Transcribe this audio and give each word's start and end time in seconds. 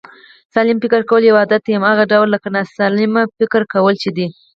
سالم 0.53 0.77
فکر 0.83 1.01
کول 1.09 1.23
یو 1.25 1.39
عادت 1.41 1.61
دی، 1.65 1.71
هماغه 1.77 2.03
ډول 2.11 2.27
لکه 2.35 2.47
ناسلم 2.57 3.13
فکر 3.39 3.61
کول 3.73 3.93
چې 4.03 4.09
دی 4.17 4.27